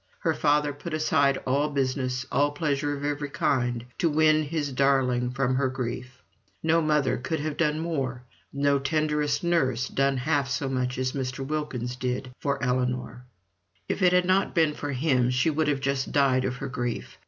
[0.21, 5.29] Her father put aside all business, all pleasure of every kind, to win his darling
[5.29, 6.23] from her grief.
[6.63, 11.45] No mother could have done more, no tenderest nurse done half so much as Mr.
[11.45, 13.21] Wilkins then did for Ellinor.
[13.87, 17.19] If it had not been for him she would have just died of her grief.